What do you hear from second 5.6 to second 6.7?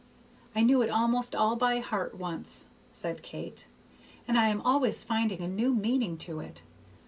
meaning in it.